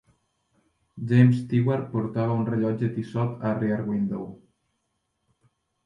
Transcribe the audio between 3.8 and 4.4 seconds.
Window'.